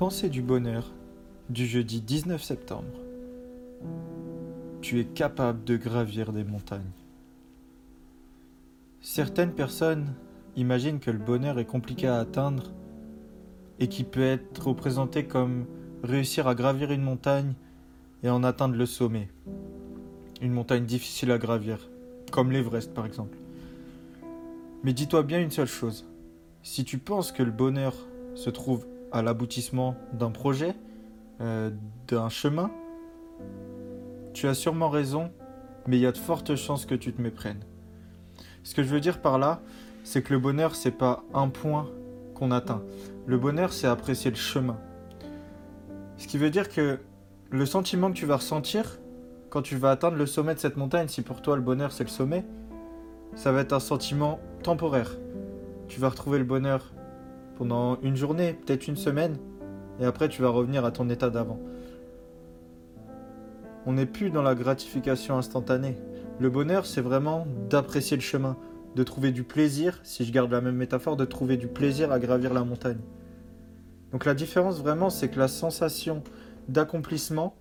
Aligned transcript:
Pensée 0.00 0.30
du 0.30 0.40
bonheur 0.40 0.94
du 1.50 1.66
jeudi 1.66 2.00
19 2.00 2.42
septembre. 2.42 2.98
Tu 4.80 4.98
es 4.98 5.04
capable 5.04 5.62
de 5.64 5.76
gravir 5.76 6.32
des 6.32 6.42
montagnes. 6.42 6.90
Certaines 9.02 9.52
personnes 9.52 10.14
imaginent 10.56 11.00
que 11.00 11.10
le 11.10 11.18
bonheur 11.18 11.58
est 11.58 11.66
compliqué 11.66 12.06
à 12.06 12.16
atteindre 12.16 12.72
et 13.78 13.88
qui 13.88 14.04
peut 14.04 14.22
être 14.22 14.68
représenté 14.68 15.26
comme 15.26 15.66
réussir 16.02 16.48
à 16.48 16.54
gravir 16.54 16.92
une 16.92 17.02
montagne 17.02 17.52
et 18.22 18.30
en 18.30 18.42
atteindre 18.42 18.76
le 18.76 18.86
sommet. 18.86 19.28
Une 20.40 20.52
montagne 20.52 20.86
difficile 20.86 21.30
à 21.30 21.36
gravir, 21.36 21.90
comme 22.32 22.52
l'Everest 22.52 22.94
par 22.94 23.04
exemple. 23.04 23.36
Mais 24.82 24.94
dis-toi 24.94 25.24
bien 25.24 25.42
une 25.42 25.50
seule 25.50 25.68
chose. 25.68 26.08
Si 26.62 26.86
tu 26.86 26.96
penses 26.96 27.32
que 27.32 27.42
le 27.42 27.52
bonheur 27.52 27.94
se 28.34 28.48
trouve 28.48 28.86
à 29.12 29.22
l'aboutissement 29.22 29.96
d'un 30.12 30.30
projet, 30.30 30.74
euh, 31.40 31.70
d'un 32.08 32.28
chemin, 32.28 32.70
tu 34.32 34.46
as 34.46 34.54
sûrement 34.54 34.88
raison, 34.88 35.30
mais 35.86 35.96
il 35.96 36.00
y 36.00 36.06
a 36.06 36.12
de 36.12 36.18
fortes 36.18 36.54
chances 36.56 36.86
que 36.86 36.94
tu 36.94 37.12
te 37.12 37.20
méprennes. 37.20 37.64
Ce 38.62 38.74
que 38.74 38.82
je 38.82 38.88
veux 38.88 39.00
dire 39.00 39.20
par 39.20 39.38
là, 39.38 39.60
c'est 40.04 40.22
que 40.22 40.32
le 40.32 40.38
bonheur, 40.38 40.74
c'est 40.74 40.90
pas 40.90 41.24
un 41.34 41.48
point 41.48 41.88
qu'on 42.34 42.50
atteint. 42.50 42.82
Le 43.26 43.38
bonheur, 43.38 43.72
c'est 43.72 43.86
apprécier 43.86 44.30
le 44.30 44.36
chemin. 44.36 44.78
Ce 46.16 46.26
qui 46.26 46.38
veut 46.38 46.50
dire 46.50 46.68
que 46.68 47.00
le 47.50 47.66
sentiment 47.66 48.10
que 48.10 48.16
tu 48.16 48.26
vas 48.26 48.36
ressentir 48.36 48.98
quand 49.48 49.62
tu 49.62 49.76
vas 49.76 49.90
atteindre 49.90 50.16
le 50.16 50.26
sommet 50.26 50.54
de 50.54 50.60
cette 50.60 50.76
montagne, 50.76 51.08
si 51.08 51.22
pour 51.22 51.42
toi 51.42 51.56
le 51.56 51.62
bonheur 51.62 51.90
c'est 51.90 52.04
le 52.04 52.10
sommet, 52.10 52.44
ça 53.34 53.52
va 53.52 53.60
être 53.60 53.72
un 53.72 53.80
sentiment 53.80 54.38
temporaire. 54.62 55.10
Tu 55.88 55.98
vas 55.98 56.08
retrouver 56.08 56.38
le 56.38 56.44
bonheur 56.44 56.92
pendant 57.60 57.98
une 58.00 58.16
journée, 58.16 58.54
peut-être 58.54 58.88
une 58.88 58.96
semaine, 58.96 59.36
et 60.00 60.06
après 60.06 60.30
tu 60.30 60.40
vas 60.40 60.48
revenir 60.48 60.86
à 60.86 60.92
ton 60.92 61.10
état 61.10 61.28
d'avant. 61.28 61.60
On 63.84 63.92
n'est 63.92 64.06
plus 64.06 64.30
dans 64.30 64.40
la 64.40 64.54
gratification 64.54 65.36
instantanée. 65.36 65.98
Le 66.38 66.48
bonheur, 66.48 66.86
c'est 66.86 67.02
vraiment 67.02 67.46
d'apprécier 67.68 68.16
le 68.16 68.22
chemin, 68.22 68.56
de 68.96 69.02
trouver 69.02 69.30
du 69.30 69.44
plaisir, 69.44 70.00
si 70.04 70.24
je 70.24 70.32
garde 70.32 70.50
la 70.50 70.62
même 70.62 70.74
métaphore, 70.74 71.18
de 71.18 71.26
trouver 71.26 71.58
du 71.58 71.66
plaisir 71.66 72.12
à 72.12 72.18
gravir 72.18 72.54
la 72.54 72.64
montagne. 72.64 73.00
Donc 74.10 74.24
la 74.24 74.32
différence 74.32 74.80
vraiment, 74.80 75.10
c'est 75.10 75.28
que 75.28 75.38
la 75.38 75.48
sensation 75.48 76.22
d'accomplissement 76.66 77.54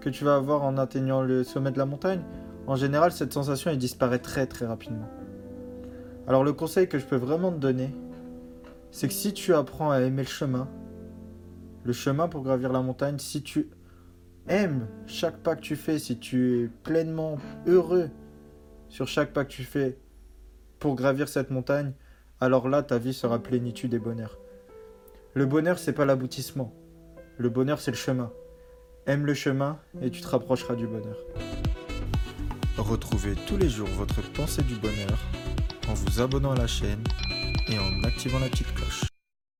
que 0.00 0.10
tu 0.10 0.24
vas 0.24 0.36
avoir 0.36 0.62
en 0.62 0.78
atteignant 0.78 1.22
le 1.22 1.42
sommet 1.42 1.72
de 1.72 1.78
la 1.78 1.86
montagne, 1.86 2.22
en 2.68 2.76
général, 2.76 3.10
cette 3.10 3.32
sensation, 3.32 3.72
elle 3.72 3.78
disparaît 3.78 4.20
très 4.20 4.46
très 4.46 4.66
rapidement. 4.66 5.08
Alors 6.28 6.44
le 6.44 6.52
conseil 6.52 6.86
que 6.86 7.00
je 7.00 7.04
peux 7.04 7.16
vraiment 7.16 7.50
te 7.50 7.58
donner, 7.58 7.90
c'est 8.94 9.08
que 9.08 9.14
si 9.14 9.32
tu 9.32 9.52
apprends 9.52 9.90
à 9.90 9.98
aimer 10.02 10.22
le 10.22 10.28
chemin, 10.28 10.68
le 11.82 11.92
chemin 11.92 12.28
pour 12.28 12.44
gravir 12.44 12.72
la 12.72 12.80
montagne, 12.80 13.18
si 13.18 13.42
tu 13.42 13.68
aimes 14.46 14.86
chaque 15.08 15.38
pas 15.38 15.56
que 15.56 15.62
tu 15.62 15.74
fais, 15.74 15.98
si 15.98 16.16
tu 16.16 16.60
es 16.60 16.68
pleinement 16.68 17.38
heureux 17.66 18.08
sur 18.88 19.08
chaque 19.08 19.32
pas 19.32 19.44
que 19.44 19.50
tu 19.50 19.64
fais 19.64 19.98
pour 20.78 20.94
gravir 20.94 21.28
cette 21.28 21.50
montagne, 21.50 21.92
alors 22.40 22.68
là 22.68 22.84
ta 22.84 22.98
vie 22.98 23.12
sera 23.12 23.42
plénitude 23.42 23.94
et 23.94 23.98
bonheur. 23.98 24.38
Le 25.34 25.44
bonheur 25.44 25.80
c'est 25.80 25.92
pas 25.92 26.04
l'aboutissement. 26.04 26.72
Le 27.36 27.48
bonheur 27.48 27.80
c'est 27.80 27.90
le 27.90 27.96
chemin. 27.96 28.30
Aime 29.06 29.26
le 29.26 29.34
chemin 29.34 29.80
et 30.02 30.10
tu 30.12 30.20
te 30.20 30.28
rapprocheras 30.28 30.76
du 30.76 30.86
bonheur. 30.86 31.18
Retrouvez 32.78 33.34
tous 33.48 33.56
les 33.56 33.68
jours 33.68 33.88
votre 33.88 34.22
pensée 34.34 34.62
du 34.62 34.76
bonheur 34.76 35.18
en 35.88 35.94
vous 35.94 36.20
abonnant 36.20 36.52
à 36.52 36.56
la 36.56 36.68
chaîne 36.68 37.02
et 37.68 37.78
en 37.78 38.02
activant 38.04 38.38
la 38.38 38.48
petite 38.48 38.72
cloche. 38.74 39.13